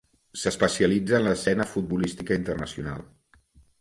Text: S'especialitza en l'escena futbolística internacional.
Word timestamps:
S'especialitza 0.43 1.19
en 1.21 1.27
l'escena 1.29 1.67
futbolística 1.75 2.39
internacional. 2.43 3.05